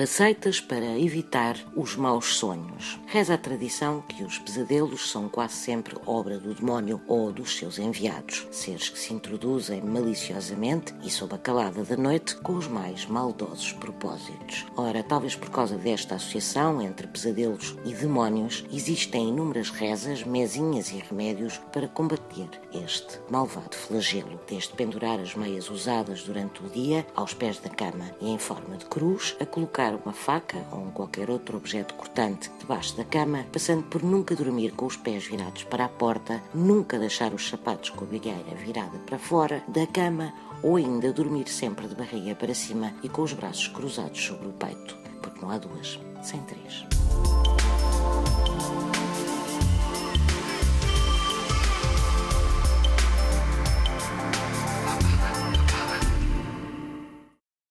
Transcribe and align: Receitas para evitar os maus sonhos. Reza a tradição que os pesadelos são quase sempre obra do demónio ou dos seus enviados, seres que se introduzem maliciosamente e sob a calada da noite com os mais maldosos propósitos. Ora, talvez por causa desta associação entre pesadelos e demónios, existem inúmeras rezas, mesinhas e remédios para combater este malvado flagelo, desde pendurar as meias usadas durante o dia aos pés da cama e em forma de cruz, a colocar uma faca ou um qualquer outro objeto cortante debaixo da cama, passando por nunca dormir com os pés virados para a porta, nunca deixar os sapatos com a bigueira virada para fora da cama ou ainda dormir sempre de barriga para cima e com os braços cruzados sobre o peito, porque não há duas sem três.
Receitas 0.00 0.62
para 0.62 0.98
evitar 0.98 1.58
os 1.76 1.94
maus 1.94 2.36
sonhos. 2.36 2.98
Reza 3.06 3.34
a 3.34 3.36
tradição 3.36 4.00
que 4.08 4.24
os 4.24 4.38
pesadelos 4.38 5.10
são 5.10 5.28
quase 5.28 5.52
sempre 5.52 5.94
obra 6.06 6.38
do 6.38 6.54
demónio 6.54 7.02
ou 7.06 7.30
dos 7.30 7.58
seus 7.58 7.78
enviados, 7.78 8.48
seres 8.50 8.88
que 8.88 8.98
se 8.98 9.12
introduzem 9.12 9.82
maliciosamente 9.82 10.94
e 11.02 11.10
sob 11.10 11.34
a 11.34 11.38
calada 11.38 11.84
da 11.84 11.98
noite 11.98 12.34
com 12.36 12.54
os 12.54 12.66
mais 12.66 13.04
maldosos 13.04 13.74
propósitos. 13.74 14.64
Ora, 14.74 15.02
talvez 15.02 15.36
por 15.36 15.50
causa 15.50 15.76
desta 15.76 16.14
associação 16.14 16.80
entre 16.80 17.06
pesadelos 17.06 17.76
e 17.84 17.92
demónios, 17.92 18.64
existem 18.72 19.28
inúmeras 19.28 19.68
rezas, 19.68 20.24
mesinhas 20.24 20.90
e 20.92 20.96
remédios 20.96 21.58
para 21.74 21.88
combater 21.88 22.48
este 22.72 23.20
malvado 23.28 23.76
flagelo, 23.76 24.40
desde 24.48 24.72
pendurar 24.72 25.20
as 25.20 25.34
meias 25.34 25.68
usadas 25.68 26.22
durante 26.22 26.64
o 26.64 26.70
dia 26.70 27.06
aos 27.14 27.34
pés 27.34 27.58
da 27.58 27.68
cama 27.68 28.10
e 28.18 28.30
em 28.30 28.38
forma 28.38 28.78
de 28.78 28.86
cruz, 28.86 29.36
a 29.38 29.44
colocar 29.44 29.89
uma 29.94 30.12
faca 30.12 30.64
ou 30.72 30.80
um 30.80 30.90
qualquer 30.90 31.30
outro 31.30 31.56
objeto 31.56 31.94
cortante 31.94 32.50
debaixo 32.58 32.96
da 32.96 33.04
cama, 33.04 33.44
passando 33.52 33.82
por 33.84 34.02
nunca 34.02 34.34
dormir 34.34 34.72
com 34.72 34.86
os 34.86 34.96
pés 34.96 35.26
virados 35.26 35.64
para 35.64 35.84
a 35.84 35.88
porta, 35.88 36.42
nunca 36.54 36.98
deixar 36.98 37.32
os 37.32 37.48
sapatos 37.48 37.90
com 37.90 38.04
a 38.04 38.08
bigueira 38.08 38.54
virada 38.56 38.98
para 39.06 39.18
fora 39.18 39.62
da 39.68 39.86
cama 39.86 40.32
ou 40.62 40.76
ainda 40.76 41.12
dormir 41.12 41.48
sempre 41.48 41.88
de 41.88 41.94
barriga 41.94 42.34
para 42.34 42.54
cima 42.54 42.92
e 43.02 43.08
com 43.08 43.22
os 43.22 43.32
braços 43.32 43.68
cruzados 43.68 44.22
sobre 44.22 44.48
o 44.48 44.52
peito, 44.52 44.96
porque 45.22 45.40
não 45.40 45.50
há 45.50 45.58
duas 45.58 45.98
sem 46.22 46.40
três. 46.42 46.84